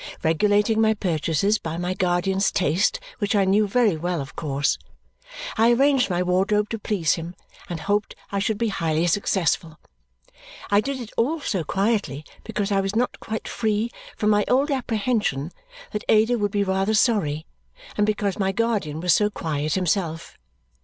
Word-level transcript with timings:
Regulating 0.23 0.81
my 0.81 0.95
purchases 0.95 1.59
by 1.59 1.77
my 1.77 1.93
guardian's 1.93 2.51
taste, 2.51 2.99
which 3.19 3.35
I 3.35 3.45
knew 3.45 3.67
very 3.67 3.95
well 3.97 4.19
of 4.19 4.35
course, 4.35 4.79
I 5.59 5.71
arranged 5.71 6.09
my 6.09 6.23
wardrobe 6.23 6.69
to 6.69 6.79
please 6.79 7.13
him 7.13 7.35
and 7.69 7.81
hoped 7.81 8.15
I 8.31 8.39
should 8.39 8.57
be 8.57 8.69
highly 8.69 9.05
successful. 9.05 9.77
I 10.71 10.81
did 10.81 10.99
it 10.99 11.11
all 11.17 11.39
so 11.41 11.63
quietly 11.63 12.25
because 12.43 12.71
I 12.71 12.81
was 12.81 12.95
not 12.95 13.19
quite 13.19 13.47
free 13.47 13.91
from 14.17 14.31
my 14.31 14.43
old 14.47 14.71
apprehension 14.71 15.51
that 15.91 16.03
Ada 16.09 16.35
would 16.35 16.49
be 16.51 16.63
rather 16.63 16.95
sorry 16.95 17.45
and 17.95 18.03
because 18.07 18.39
my 18.39 18.51
guardian 18.51 19.01
was 19.01 19.13
so 19.13 19.29
quiet 19.29 19.75
himself. 19.75 20.35